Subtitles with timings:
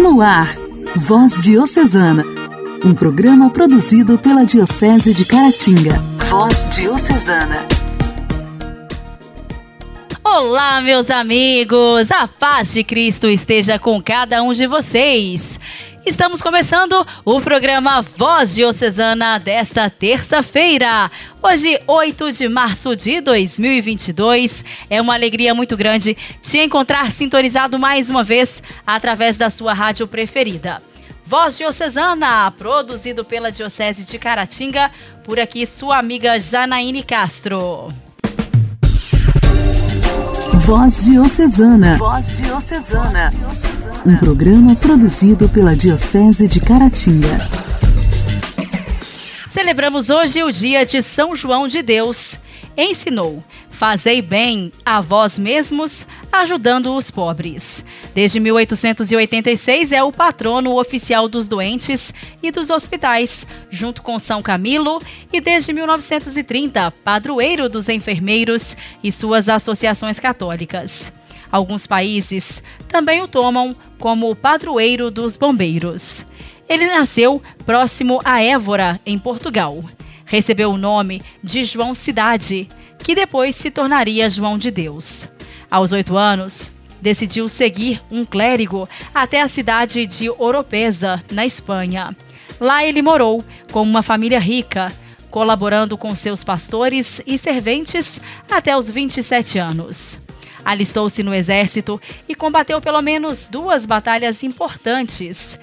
[0.00, 0.56] No ar,
[0.96, 2.24] Voz Diocesana,
[2.82, 5.98] um programa produzido pela Diocese de Caratinga.
[6.30, 7.66] Voz Diocesana.
[10.24, 12.10] Olá, meus amigos!
[12.10, 15.60] A paz de Cristo esteja com cada um de vocês.
[16.04, 21.10] Estamos começando o programa Voz Diocesana desta terça-feira.
[21.42, 24.64] Hoje, 8 de março de 2022.
[24.88, 30.06] É uma alegria muito grande te encontrar sintonizado mais uma vez através da sua rádio
[30.06, 30.82] preferida.
[31.24, 34.90] Voz Diocesana, produzido pela Diocese de Caratinga,
[35.22, 37.88] por aqui sua amiga Janaíne Castro.
[40.60, 41.96] Voz Diocesana.
[41.96, 43.32] Voz Diocesana.
[44.04, 47.48] Um programa produzido pela Diocese de Caratinga.
[49.46, 52.38] Celebramos hoje o dia de São João de Deus.
[52.76, 53.42] Ensinou:
[53.80, 57.82] Fazei bem a vós mesmos, ajudando os pobres.
[58.14, 62.12] Desde 1886 é o patrono oficial dos doentes
[62.42, 65.00] e dos hospitais, junto com São Camilo,
[65.32, 71.10] e desde 1930, padroeiro dos enfermeiros e suas associações católicas.
[71.50, 76.26] Alguns países também o tomam como padroeiro dos bombeiros.
[76.68, 79.82] Ele nasceu próximo a Évora, em Portugal.
[80.26, 82.68] Recebeu o nome de João Cidade,
[83.02, 85.28] que depois se tornaria João de Deus.
[85.70, 86.70] Aos oito anos,
[87.00, 92.16] decidiu seguir um clérigo até a cidade de Oropesa, na Espanha.
[92.60, 94.92] Lá ele morou com uma família rica,
[95.30, 100.20] colaborando com seus pastores e serventes até os 27 anos.
[100.64, 105.58] Alistou-se no exército e combateu pelo menos duas batalhas importantes.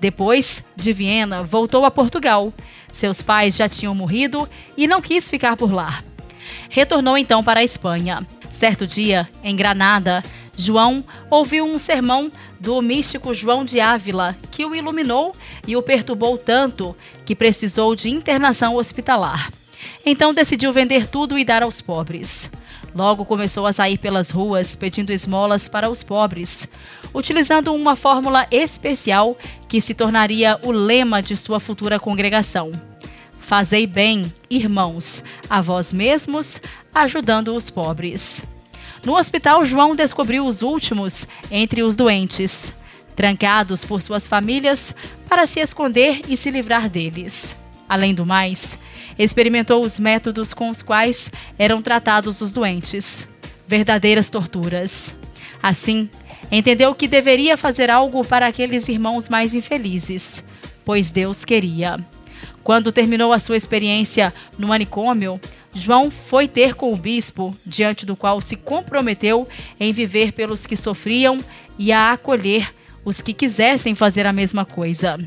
[0.00, 2.52] Depois de Viena, voltou a Portugal.
[2.90, 6.02] Seus pais já tinham morrido e não quis ficar por lá.
[6.68, 8.26] Retornou então para a Espanha.
[8.50, 10.22] Certo dia, em Granada,
[10.56, 15.32] João ouviu um sermão do místico João de Ávila que o iluminou
[15.66, 19.50] e o perturbou tanto que precisou de internação hospitalar.
[20.04, 22.50] Então decidiu vender tudo e dar aos pobres.
[22.94, 26.68] Logo começou a sair pelas ruas pedindo esmolas para os pobres,
[27.14, 29.38] utilizando uma fórmula especial
[29.68, 32.89] que se tornaria o lema de sua futura congregação.
[33.50, 36.60] Fazei bem, irmãos, a vós mesmos,
[36.94, 38.46] ajudando os pobres.
[39.04, 42.72] No hospital, João descobriu os últimos entre os doentes,
[43.16, 44.94] trancados por suas famílias
[45.28, 47.56] para se esconder e se livrar deles.
[47.88, 48.78] Além do mais,
[49.18, 51.28] experimentou os métodos com os quais
[51.58, 53.28] eram tratados os doentes
[53.66, 55.16] verdadeiras torturas.
[55.60, 56.08] Assim,
[56.52, 60.44] entendeu que deveria fazer algo para aqueles irmãos mais infelizes,
[60.84, 61.98] pois Deus queria.
[62.62, 65.40] Quando terminou a sua experiência no manicômio,
[65.74, 70.76] João foi ter com o bispo, diante do qual se comprometeu em viver pelos que
[70.76, 71.38] sofriam
[71.78, 72.74] e a acolher
[73.04, 75.18] os que quisessem fazer a mesma coisa.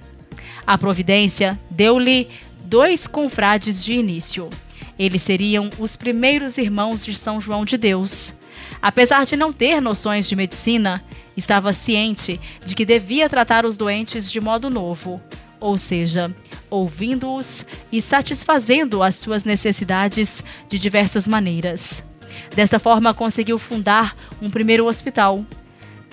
[0.66, 2.28] A providência deu-lhe
[2.66, 4.50] dois confrades de início.
[4.98, 8.34] Eles seriam os primeiros irmãos de São João de Deus.
[8.82, 11.04] Apesar de não ter noções de medicina,
[11.36, 15.22] estava ciente de que devia tratar os doentes de modo novo,
[15.64, 16.36] ou seja,
[16.70, 22.04] ouvindo-os e satisfazendo as suas necessidades de diversas maneiras.
[22.54, 25.46] Desta forma, conseguiu fundar um primeiro hospital.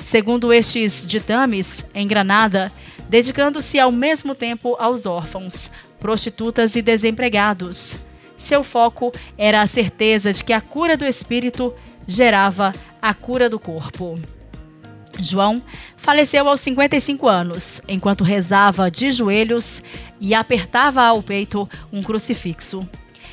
[0.00, 2.70] Segundo estes ditames, em Granada,
[3.08, 7.96] dedicando-se ao mesmo tempo aos órfãos, prostitutas e desempregados.
[8.36, 11.74] Seu foco era a certeza de que a cura do espírito
[12.06, 12.72] gerava
[13.02, 14.18] a cura do corpo.
[15.22, 15.62] João
[15.96, 19.82] faleceu aos 55 anos, enquanto rezava de joelhos
[20.20, 22.88] e apertava ao peito um crucifixo.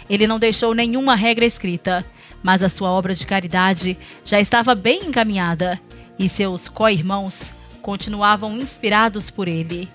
[0.10, 2.06] Ele não deixou nenhuma regra escrita,
[2.42, 5.80] mas a sua obra de caridade já estava bem encaminhada
[6.18, 9.90] e seus co-irmãos continuavam inspirados por ele.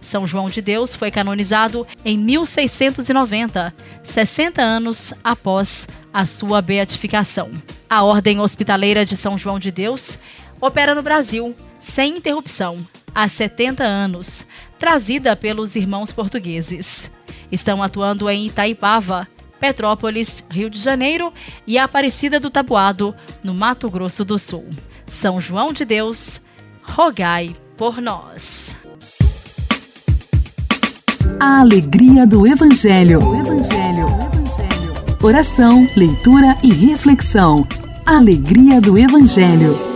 [0.00, 3.74] São João de Deus foi canonizado em 1690,
[4.04, 7.50] 60 anos após a sua beatificação.
[7.90, 10.18] A Ordem Hospitaleira de São João de Deus
[10.60, 12.78] opera no Brasil, sem interrupção,
[13.14, 14.46] há 70 anos,
[14.78, 17.10] trazida pelos irmãos portugueses.
[17.50, 19.28] Estão atuando em Itaipava,
[19.58, 21.32] Petrópolis, Rio de Janeiro
[21.66, 24.68] e Aparecida do Tabuado, no Mato Grosso do Sul.
[25.06, 26.40] São João de Deus,
[26.82, 28.76] rogai por nós.
[31.38, 33.20] A alegria do Evangelho.
[33.34, 34.06] Evangelho.
[34.06, 35.16] Evangelho.
[35.22, 37.66] Oração, leitura e reflexão.
[38.06, 39.95] Alegria do Evangelho.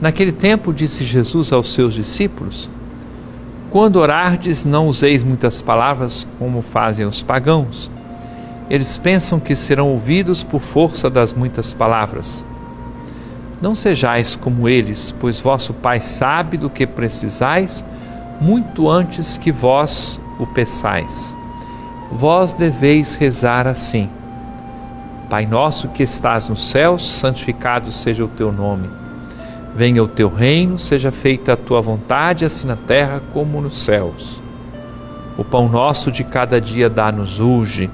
[0.00, 2.70] Naquele tempo disse Jesus aos seus discípulos:
[3.68, 7.90] Quando orardes, não useis muitas palavras como fazem os pagãos.
[8.70, 12.44] Eles pensam que serão ouvidos por força das muitas palavras.
[13.60, 17.84] Não sejais como eles, pois vosso Pai sabe do que precisais
[18.40, 21.36] muito antes que vós o peçais.
[22.10, 24.08] Vós deveis rezar assim:
[25.28, 28.99] Pai nosso que estás nos céus, santificado seja o teu nome.
[29.74, 34.42] Venha o teu reino, seja feita a tua vontade, assim na terra como nos céus.
[35.38, 37.88] O pão nosso de cada dia dá-nos hoje.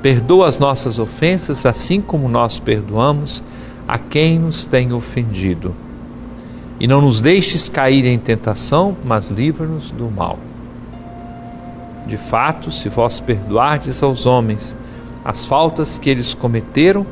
[0.00, 3.42] Perdoa as nossas ofensas, assim como nós perdoamos
[3.86, 5.74] a quem nos tem ofendido.
[6.80, 10.38] E não nos deixes cair em tentação, mas livra-nos do mal.
[12.06, 14.76] De fato, se vós perdoardes aos homens
[15.24, 17.06] as faltas que eles cometeram,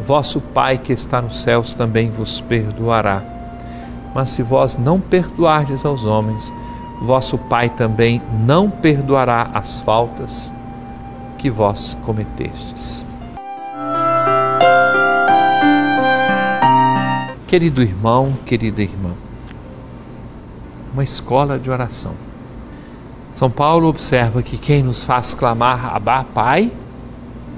[0.00, 3.22] vosso Pai que está nos céus também vos perdoará.
[4.14, 6.52] Mas se vós não perdoardes aos homens,
[7.02, 10.52] vosso Pai também não perdoará as faltas
[11.38, 13.04] que vós cometestes.
[17.46, 19.10] Querido irmão, querida irmã,
[20.92, 22.12] uma escola de oração.
[23.32, 26.70] São Paulo observa que quem nos faz clamar Abá, Pai,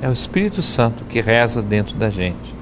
[0.03, 2.53] é o Espírito Santo que reza dentro da gente.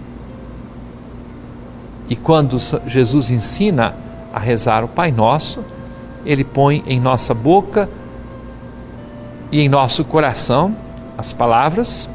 [2.06, 3.96] E quando Jesus ensina
[4.30, 5.64] a rezar o Pai Nosso,
[6.26, 7.88] ele põe em nossa boca
[9.50, 10.76] e em nosso coração
[11.16, 12.10] as palavras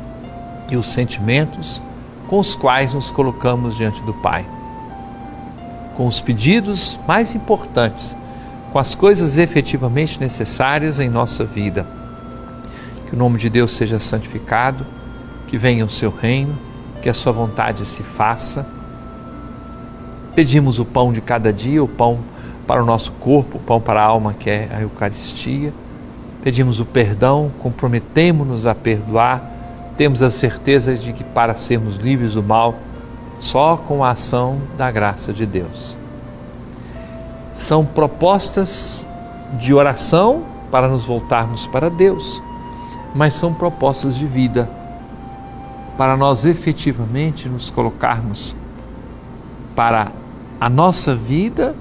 [0.70, 1.82] e os sentimentos
[2.28, 4.46] com os quais nos colocamos diante do Pai.
[5.96, 8.16] Com os pedidos mais importantes,
[8.72, 11.88] com as coisas efetivamente necessárias em nossa vida.
[13.08, 14.86] Que o nome de Deus seja santificado
[15.56, 16.54] que venha o seu reino,
[17.02, 18.68] que a sua vontade se faça.
[20.36, 22.20] Pedimos o pão de cada dia, o pão
[22.68, 25.74] para o nosso corpo, o pão para a alma, que é a Eucaristia.
[26.44, 29.50] Pedimos o perdão, comprometemos-nos a perdoar,
[29.96, 32.76] temos a certeza de que para sermos livres do mal,
[33.40, 35.96] só com a ação da graça de Deus.
[37.54, 39.08] São propostas
[39.54, 42.44] de oração para nos voltarmos para Deus,
[43.16, 44.84] mas são propostas de vida
[45.98, 48.56] para nós efetivamente nos colocarmos
[49.76, 50.12] para
[50.60, 51.76] a nossa vida,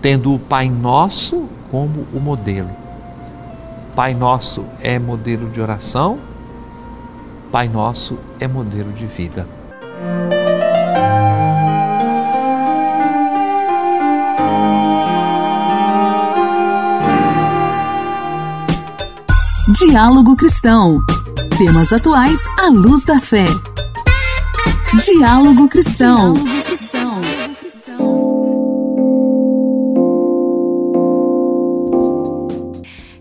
[0.00, 2.70] tendo o Pai Nosso como o modelo.
[3.94, 6.18] Pai Nosso é modelo de oração,
[7.50, 9.46] Pai Nosso é modelo de vida.
[19.78, 20.98] Diálogo Cristão.
[21.58, 23.44] Temas atuais à luz da fé.
[25.04, 26.34] Diálogo Cristão.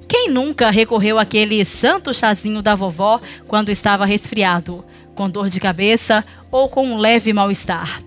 [0.07, 4.85] Quem nunca recorreu àquele santo chazinho da vovó quando estava resfriado,
[5.15, 8.03] com dor de cabeça ou com um leve mal-estar?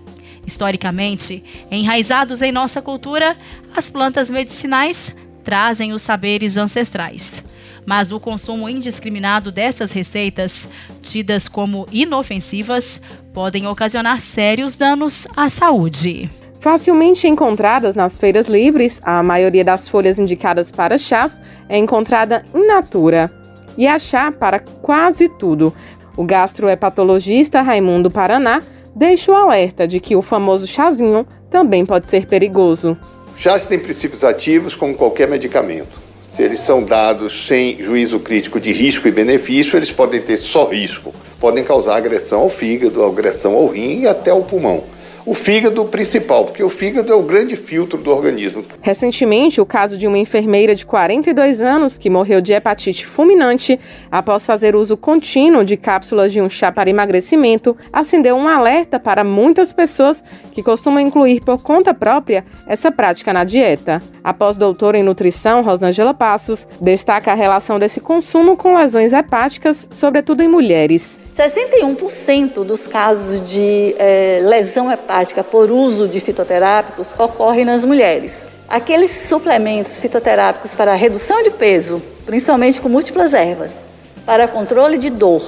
[0.47, 3.35] Historicamente, enraizados em nossa cultura,
[3.75, 5.13] as plantas medicinais
[5.43, 7.43] trazem os saberes ancestrais
[7.85, 10.69] mas o consumo indiscriminado dessas receitas,
[11.01, 13.01] tidas como inofensivas,
[13.33, 16.29] podem ocasionar sérios danos à saúde.
[16.59, 22.67] Facilmente encontradas nas feiras livres, a maioria das folhas indicadas para chás é encontrada in
[22.67, 23.31] natura.
[23.77, 25.73] E há chá para quase tudo.
[26.15, 28.61] O gastrohepatologista Raimundo Paraná
[28.95, 32.95] deixa o alerta de que o famoso chazinho também pode ser perigoso.
[33.35, 38.71] Chás têm princípios ativos como qualquer medicamento se eles são dados sem juízo crítico de
[38.71, 41.13] risco e benefício, eles podem ter só risco.
[41.39, 44.83] Podem causar agressão ao fígado, agressão ao rim e até ao pulmão.
[45.25, 48.65] O fígado principal, porque o fígado é o grande filtro do organismo.
[48.81, 53.79] Recentemente, o caso de uma enfermeira de 42 anos que morreu de hepatite fulminante
[54.11, 59.23] após fazer uso contínuo de cápsulas de um chá para emagrecimento acendeu um alerta para
[59.23, 64.01] muitas pessoas que costumam incluir por conta própria essa prática na dieta.
[64.23, 70.41] A pós-doutora em nutrição, Rosângela Passos, destaca a relação desse consumo com lesões hepáticas, sobretudo
[70.41, 71.20] em mulheres.
[71.35, 78.47] 61% dos casos de é, lesão hepática por uso de fitoterápicos ocorrem nas mulheres.
[78.67, 83.79] Aqueles suplementos fitoterápicos para redução de peso, principalmente com múltiplas ervas,
[84.25, 85.41] para controle de dor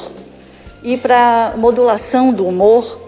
[0.81, 2.99] e para modulação do humor,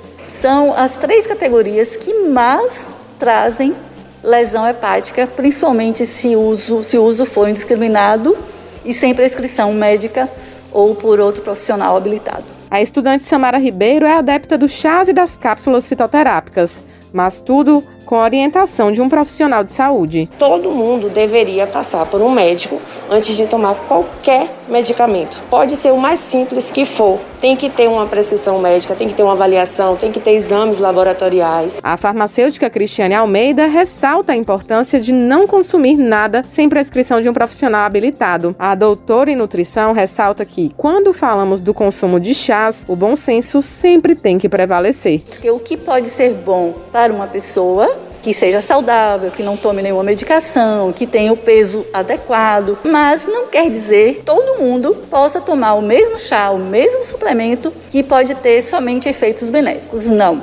[0.42, 2.86] são as três categorias que mais
[3.18, 3.74] trazem
[4.22, 8.38] lesão hepática, principalmente se o uso, se uso for indiscriminado
[8.84, 10.30] e sem prescrição médica
[10.72, 12.55] ou por outro profissional habilitado.
[12.70, 16.84] A estudante Samara Ribeiro é adepta dos chás e das cápsulas fitoterápicas,
[17.16, 20.30] mas tudo com a orientação de um profissional de saúde.
[20.38, 22.80] Todo mundo deveria passar por um médico
[23.10, 25.40] antes de tomar qualquer medicamento.
[25.50, 27.20] Pode ser o mais simples que for.
[27.42, 30.80] Tem que ter uma prescrição médica, tem que ter uma avaliação, tem que ter exames
[30.80, 31.80] laboratoriais.
[31.84, 37.34] A farmacêutica Cristiane Almeida ressalta a importância de não consumir nada sem prescrição de um
[37.34, 38.56] profissional habilitado.
[38.58, 43.62] A doutora em nutrição ressalta que, quando falamos do consumo de chás, o bom senso
[43.62, 45.22] sempre tem que prevalecer.
[45.30, 49.84] Porque o que pode ser bom para uma pessoa que seja saudável, que não tome
[49.84, 55.40] nenhuma medicação, que tenha o peso adequado, mas não quer dizer que todo mundo possa
[55.40, 60.06] tomar o mesmo chá, o mesmo suplemento que pode ter somente efeitos benéficos.
[60.10, 60.42] Não.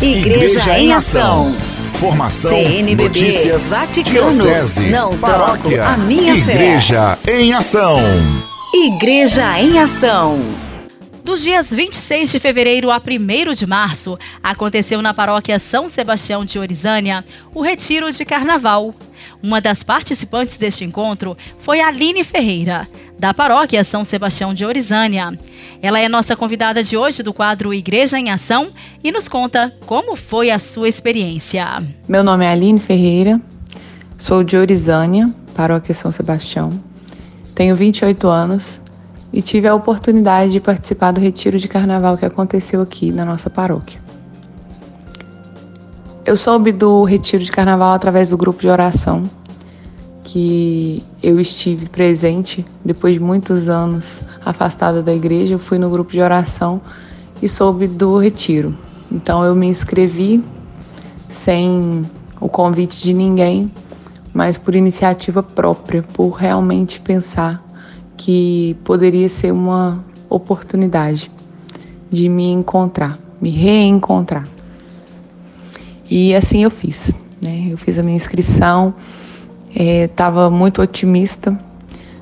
[0.00, 1.54] Igreja, Igreja em Ação.
[1.92, 7.40] Formação, CNBB, notícias, Vaticano, diocese, não paróquia, troco a minha Igreja fé.
[7.40, 7.98] em Ação.
[8.74, 10.65] Igreja em Ação.
[11.26, 16.56] Dos dias 26 de fevereiro a 1 de março, aconteceu na paróquia São Sebastião de
[16.56, 18.94] Orizânia o Retiro de Carnaval.
[19.42, 22.86] Uma das participantes deste encontro foi Aline Ferreira,
[23.18, 25.36] da paróquia São Sebastião de Orizânia.
[25.82, 28.70] Ela é nossa convidada de hoje do quadro Igreja em Ação
[29.02, 31.82] e nos conta como foi a sua experiência.
[32.06, 33.40] Meu nome é Aline Ferreira,
[34.16, 36.80] sou de Orizânia, paróquia São Sebastião.
[37.52, 38.80] Tenho 28 anos
[39.32, 43.50] e tive a oportunidade de participar do retiro de carnaval que aconteceu aqui na nossa
[43.50, 44.00] paróquia.
[46.24, 49.30] Eu soube do retiro de carnaval através do grupo de oração
[50.24, 55.54] que eu estive presente depois de muitos anos afastada da igreja.
[55.54, 56.80] Eu fui no grupo de oração
[57.40, 58.76] e soube do retiro.
[59.10, 60.42] Então eu me inscrevi
[61.28, 62.04] sem
[62.40, 63.70] o convite de ninguém,
[64.34, 67.64] mas por iniciativa própria, por realmente pensar
[68.16, 71.30] que poderia ser uma oportunidade
[72.10, 74.48] de me encontrar, me reencontrar.
[76.08, 77.12] E assim eu fiz.
[77.40, 77.68] Né?
[77.70, 78.94] Eu fiz a minha inscrição,
[79.74, 81.58] estava é, muito otimista,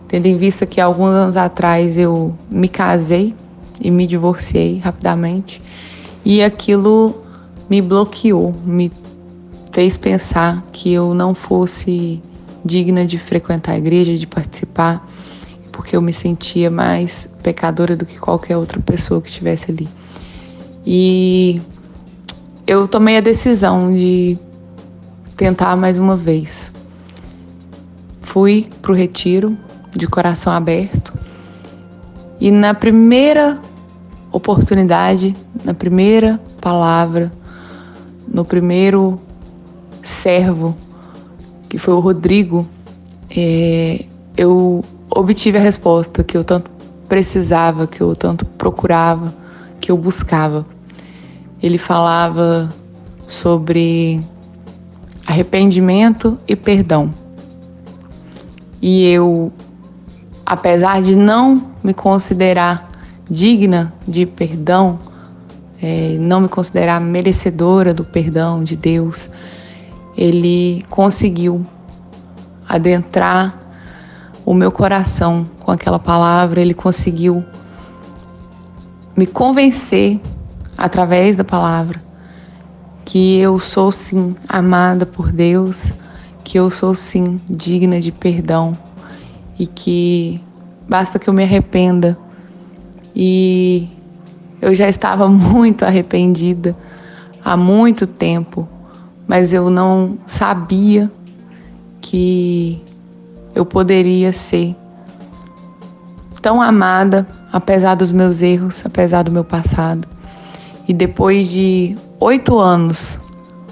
[0.09, 3.35] tendo em vista que alguns anos atrás eu me casei
[3.81, 5.61] e me divorciei rapidamente,
[6.25, 7.23] e aquilo
[7.69, 8.91] me bloqueou, me
[9.73, 12.23] fez pensar que eu não fosse
[12.65, 15.07] digna de frequentar a igreja, de participar
[15.75, 19.89] porque eu me sentia mais pecadora do que qualquer outra pessoa que estivesse ali.
[20.87, 21.61] E
[22.65, 24.39] eu tomei a decisão de
[25.37, 26.71] tentar mais uma vez.
[28.23, 29.59] Fui para o retiro
[29.91, 31.13] de coração aberto
[32.41, 33.59] e na primeira
[34.31, 37.33] oportunidade, na primeira palavra,
[38.29, 39.21] no primeiro
[40.03, 40.77] servo,
[41.69, 42.65] que foi o Rodrigo,
[43.37, 44.05] é,
[44.37, 46.71] eu obtive a resposta que eu tanto
[47.09, 49.33] precisava, que eu tanto procurava,
[49.81, 50.67] que eu buscava.
[51.63, 52.73] Ele falava
[53.29, 54.21] sobre
[55.27, 57.15] arrependimento e perdão.
[58.83, 59.53] E eu,
[60.45, 62.91] apesar de não me considerar
[63.31, 64.99] digna de perdão,
[65.81, 69.31] é, não me considerar merecedora do perdão de Deus,
[70.17, 71.65] ele conseguiu
[72.69, 73.64] adentrar
[74.45, 77.45] o meu coração com aquela palavra, ele conseguiu
[79.17, 80.21] me convencer
[80.77, 82.03] através da palavra
[83.05, 85.93] que eu sou sim amada por Deus,
[86.43, 88.77] que eu sou sim digna de perdão
[89.59, 90.43] e que
[90.89, 92.17] basta que eu me arrependa.
[93.15, 93.89] E
[94.61, 96.75] eu já estava muito arrependida
[97.45, 98.69] há muito tempo,
[99.29, 101.11] mas eu não sabia
[102.01, 102.83] que
[103.55, 104.75] eu poderia ser
[106.43, 110.07] tão amada, apesar dos meus erros, apesar do meu passado.
[110.87, 113.19] E depois de oito anos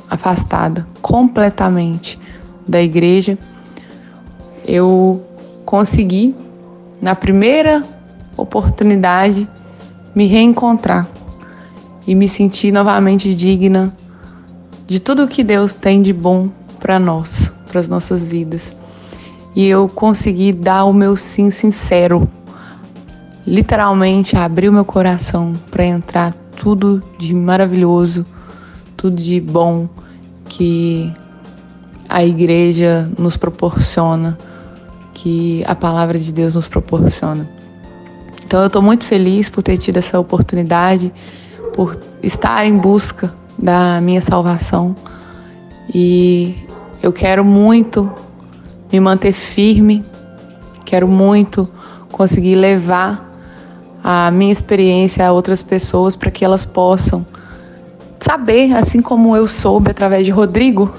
[0.09, 2.19] afastada completamente
[2.67, 3.37] da igreja,
[4.65, 5.23] eu
[5.65, 6.35] consegui,
[7.01, 7.83] na primeira
[8.37, 9.49] oportunidade,
[10.15, 11.09] me reencontrar
[12.07, 13.93] e me sentir novamente digna
[14.87, 16.49] de tudo que Deus tem de bom
[16.79, 18.75] para nós, para as nossas vidas
[19.55, 22.29] e eu consegui dar o meu sim sincero.
[23.47, 28.25] Literalmente abrir o meu coração para entrar tudo de maravilhoso,
[28.97, 29.89] tudo de bom
[30.45, 31.13] que
[32.09, 34.39] a igreja nos proporciona,
[35.13, 37.49] que a palavra de Deus nos proporciona.
[38.45, 41.13] Então eu estou muito feliz por ter tido essa oportunidade,
[41.75, 44.95] por estar em busca da minha salvação
[45.93, 46.55] e
[47.03, 48.11] eu quero muito
[48.93, 50.05] me manter firme.
[50.85, 51.69] Quero muito
[52.11, 53.31] conseguir levar
[54.05, 57.25] a minha experiência a outras pessoas para que elas possam
[58.21, 60.93] saber, assim como eu soube através de Rodrigo,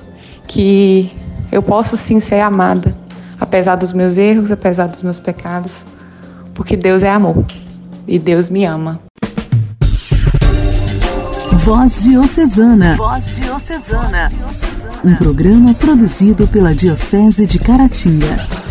[0.47, 1.11] que
[1.51, 2.95] eu posso sim ser amada,
[3.39, 5.85] apesar dos meus erros, apesar dos meus pecados,
[6.53, 7.45] porque Deus é amor
[8.07, 8.99] e Deus me ama.
[11.51, 12.97] Voz Diocesana.
[12.97, 14.29] Voz Diocesana.
[15.03, 18.62] Um programa produzido pela Diocese de Caratinga.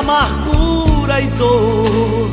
[0.00, 2.30] Amargura e dor.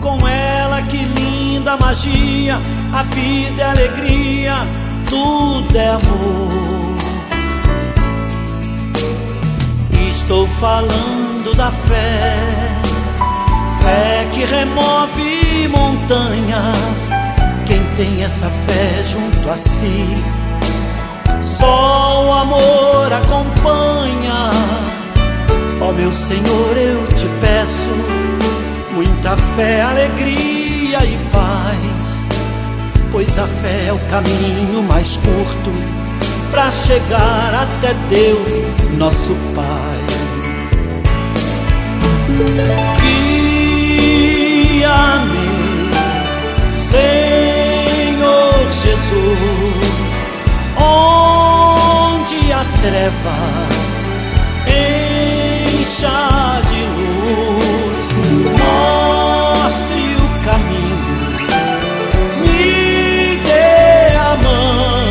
[0.00, 2.58] Com ela, que linda magia,
[2.92, 4.54] a vida é alegria,
[5.08, 6.64] tudo é amor.
[10.10, 12.36] Estou falando da fé,
[13.82, 17.10] fé que remove montanhas.
[17.66, 20.06] Quem tem essa fé junto a si,
[21.42, 24.93] só o amor acompanha
[25.86, 27.90] Ó meu Senhor, eu te peço
[28.94, 32.26] muita fé, alegria e paz,
[33.12, 35.70] pois a fé é o caminho mais curto
[36.50, 38.62] para chegar até Deus,
[38.96, 39.98] nosso Pai.
[44.80, 45.50] Guia-me,
[46.78, 50.24] Senhor Jesus,
[50.78, 53.73] onde há trevas
[55.84, 58.08] encha de luz,
[58.58, 61.28] mostre o caminho,
[62.40, 65.04] me dê a mão.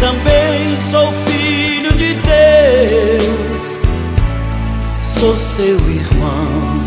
[0.00, 3.82] Também sou filho de Deus,
[5.04, 6.86] sou seu irmão.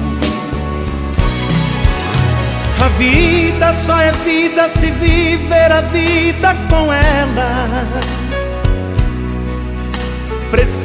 [2.81, 7.67] A vida só é vida se viver a vida com ela.
[10.49, 10.78] Preciso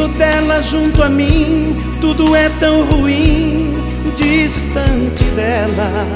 [0.00, 3.74] dela junto a mim, tudo é tão ruim,
[4.16, 6.06] distante dela.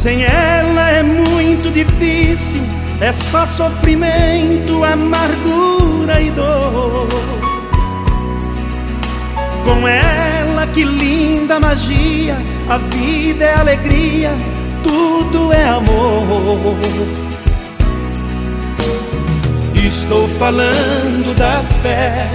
[0.00, 2.62] Sem ela é muito difícil,
[2.98, 7.06] é só sofrimento, amargura e dor.
[9.64, 12.36] Com ela, que linda magia,
[12.70, 14.30] a vida é alegria,
[14.82, 17.21] tudo é amor.
[19.92, 22.26] Estou falando da fé,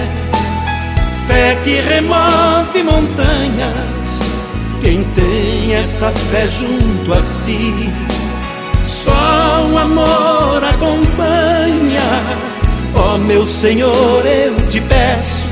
[1.26, 3.74] fé que remove montanhas.
[4.80, 7.92] Quem tem essa fé junto a si,
[8.86, 12.00] só o amor acompanha.
[12.94, 15.48] Ó oh, meu Senhor, eu te peço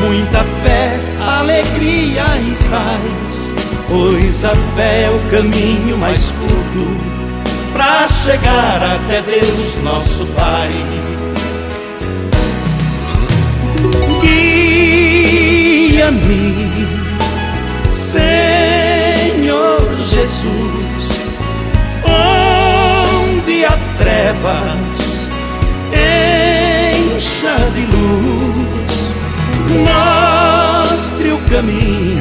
[0.00, 3.54] muita fé, alegria e paz,
[3.88, 7.18] pois a fé é o caminho mais curto
[7.72, 11.17] para chegar até Deus, nosso Pai.
[16.08, 16.54] Guia-me,
[17.92, 21.08] Senhor Jesus,
[22.02, 25.26] onde há trevas,
[25.92, 28.92] encha de luz,
[29.84, 32.17] mostre o caminho,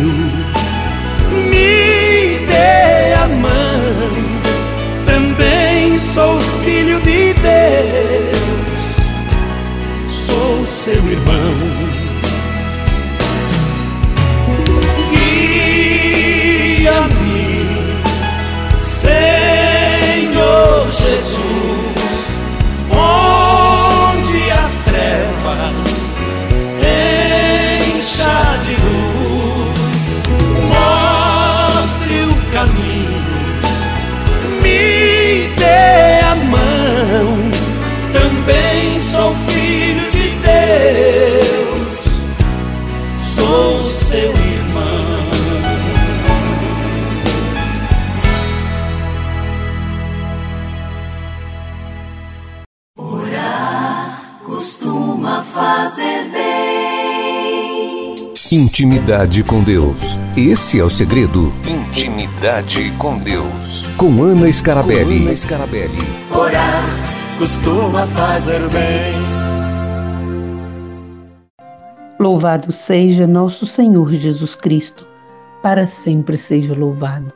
[58.78, 60.20] Intimidade com Deus.
[60.38, 61.52] Esse é o segredo.
[61.68, 63.88] Intimidade com Deus.
[63.98, 65.22] Com Ana Scarabelli.
[65.22, 65.98] Com Ana Scarabelli.
[66.32, 66.84] Orar
[67.40, 69.16] costuma fazer bem.
[72.20, 75.08] Louvado seja nosso Senhor Jesus Cristo,
[75.64, 77.34] para sempre seja louvado.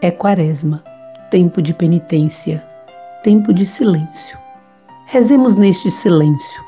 [0.00, 0.82] É Quaresma,
[1.30, 2.64] tempo de penitência,
[3.22, 4.38] tempo de silêncio.
[5.08, 6.64] Rezemos neste silêncio.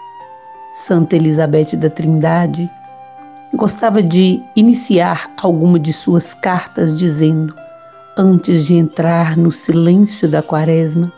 [0.75, 2.71] Santa Elizabeth da Trindade
[3.55, 7.55] gostava de iniciar alguma de suas cartas dizendo:
[8.17, 11.13] antes de entrar no silêncio da quaresma,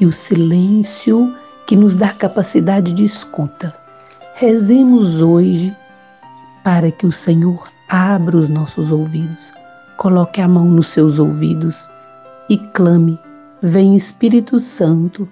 [0.00, 1.34] e o silêncio
[1.66, 3.74] que nos dá capacidade de escuta.
[4.34, 5.76] Rezemos hoje
[6.64, 9.52] para que o Senhor abra os nossos ouvidos,
[9.96, 11.86] coloque a mão nos seus ouvidos
[12.48, 13.18] e clame:
[13.62, 15.28] Vem Espírito Santo,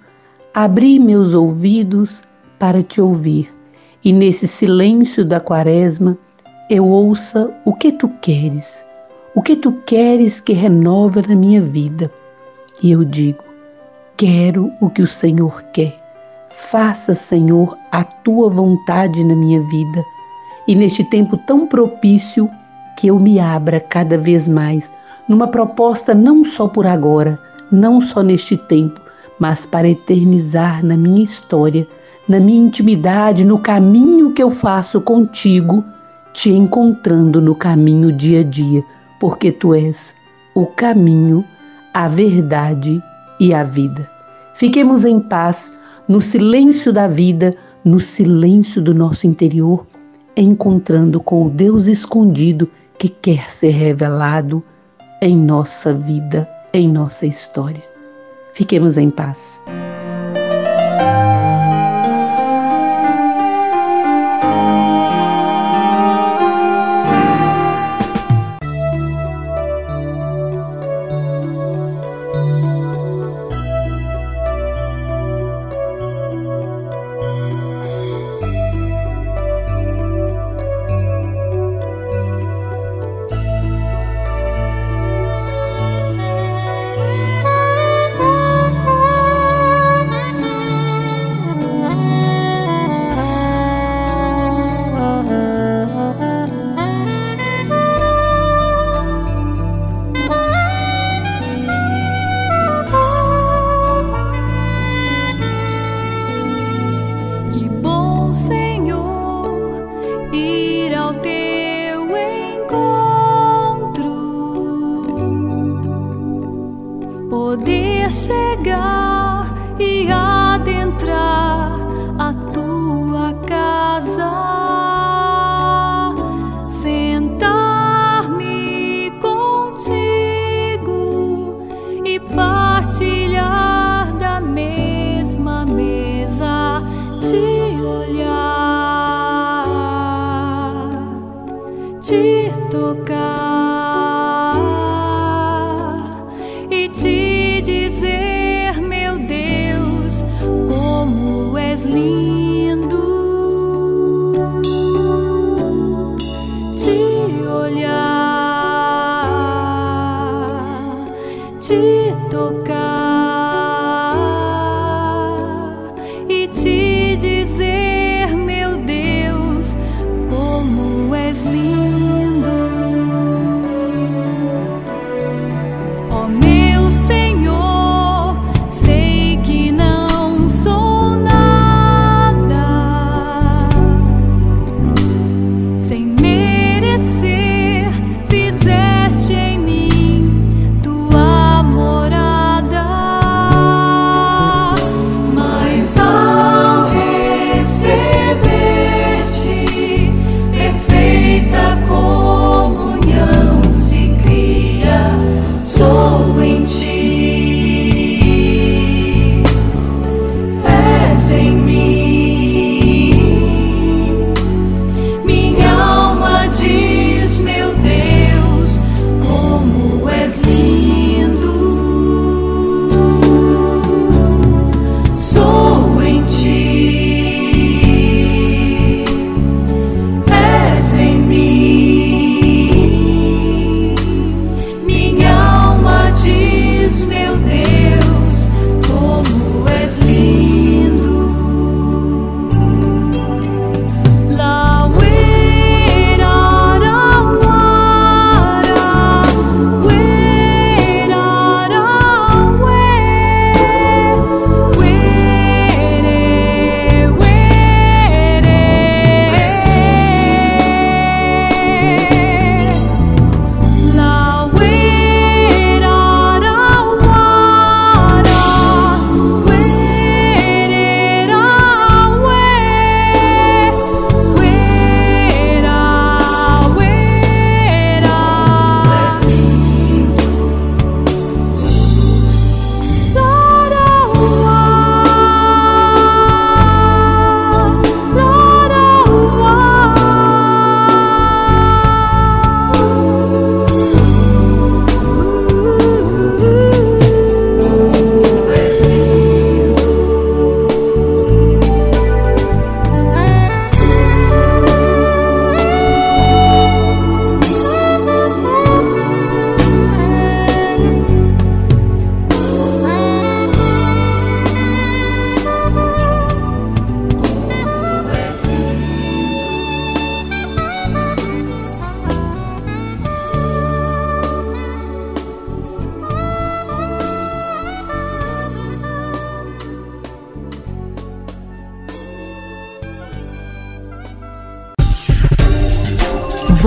[0.53, 2.21] abri meus ouvidos
[2.59, 3.53] para te ouvir,
[4.03, 6.17] e nesse silêncio da quaresma
[6.69, 8.87] eu ouça o que tu queres
[9.37, 12.11] o que tu queres que renova na minha vida?
[12.81, 13.43] E eu digo:
[14.17, 15.95] Quero o que o Senhor quer.
[16.49, 20.03] Faça, Senhor, a tua vontade na minha vida.
[20.67, 22.49] E neste tempo tão propício,
[22.97, 24.91] que eu me abra cada vez mais
[25.29, 27.37] numa proposta não só por agora,
[27.71, 28.99] não só neste tempo,
[29.37, 31.87] mas para eternizar na minha história,
[32.27, 35.83] na minha intimidade, no caminho que eu faço contigo,
[36.33, 38.83] te encontrando no caminho dia a dia
[39.19, 40.13] porque tu és
[40.53, 41.43] o caminho,
[41.93, 43.01] a verdade
[43.39, 44.09] e a vida.
[44.55, 45.71] Fiquemos em paz
[46.07, 49.85] no silêncio da vida, no silêncio do nosso interior,
[50.35, 54.63] encontrando com o Deus escondido que quer ser revelado
[55.21, 57.83] em nossa vida, em nossa história.
[58.53, 59.59] Fiquemos em paz.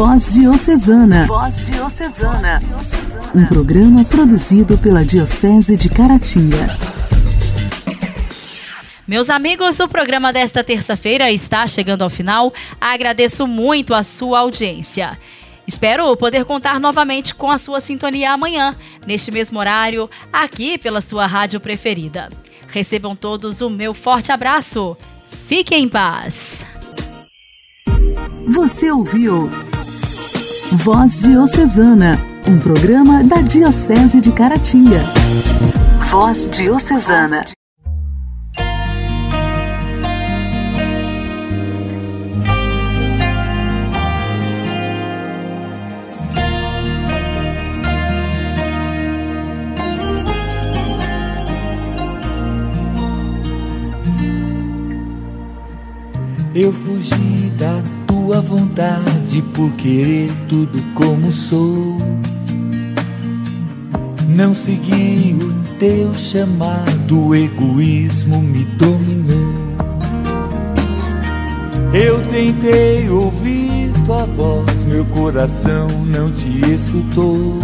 [0.01, 1.27] Voz Diocesana.
[1.27, 2.59] Voz Diocesana.
[3.35, 6.75] Um programa produzido pela Diocese de Caratinga.
[9.07, 12.51] Meus amigos, o programa desta terça-feira está chegando ao final.
[12.81, 15.19] Agradeço muito a sua audiência.
[15.67, 18.75] Espero poder contar novamente com a sua sintonia amanhã,
[19.07, 22.31] neste mesmo horário, aqui pela sua rádio preferida.
[22.69, 24.97] Recebam todos o meu forte abraço.
[25.47, 26.65] Fiquem em paz.
[28.49, 29.51] Você ouviu
[30.73, 35.01] Voz Diocesana, um programa da Diocese de Caratinga.
[36.09, 37.45] Voz Diocesana.
[56.55, 58.00] Eu fugi da
[58.31, 61.99] tua vontade por querer tudo como sou.
[64.29, 69.53] Não segui o teu chamado, o egoísmo me dominou.
[71.93, 77.59] Eu tentei ouvir tua voz, meu coração não te escutou.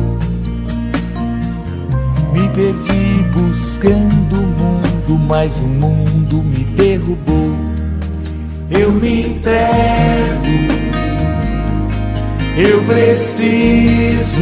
[2.32, 7.75] Me perdi buscando o mundo, mas o mundo me derrubou
[8.70, 10.46] eu me entrego,
[12.56, 14.40] eu preciso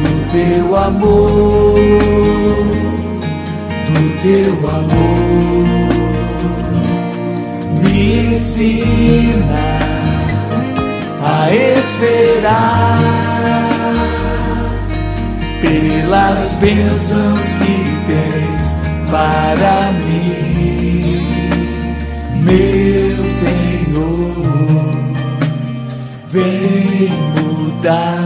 [0.00, 1.74] do teu amor,
[3.86, 5.16] do teu amor.
[7.82, 9.78] Me ensina
[11.22, 12.98] a esperar
[15.60, 17.76] pelas bênçãos que
[18.06, 20.15] tens para mim
[27.86, 28.18] mudar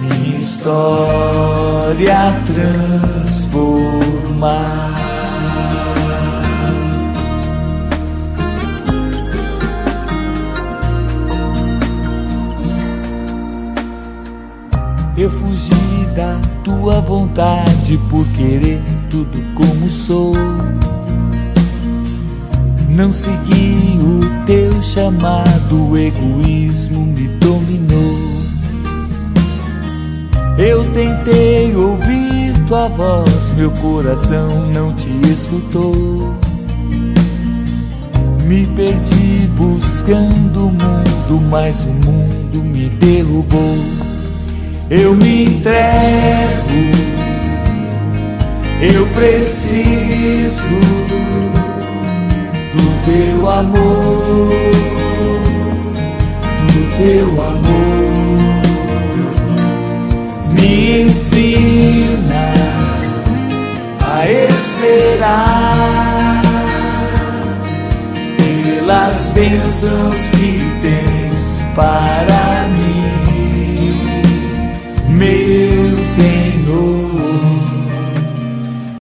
[0.00, 4.20] minha história transformar.
[15.16, 15.74] Eu fugi
[16.14, 18.80] da tua vontade por querer
[19.10, 20.32] tudo como sou
[22.88, 28.40] não segui o teu chamado, egoísmo me dominou.
[30.58, 36.34] Eu tentei ouvir tua voz, meu coração não te escutou.
[38.46, 43.78] Me perdi buscando o mundo, mas o mundo me derrubou.
[44.90, 45.80] Eu me entrego,
[48.82, 50.70] eu preciso
[52.72, 54.50] do teu amor,
[56.66, 57.80] do teu amor.
[60.52, 62.52] Me ensina
[64.04, 65.60] a esperar
[68.36, 70.52] pelas bênçãos que
[70.82, 74.22] tens para mim,
[75.08, 77.59] meu Senhor.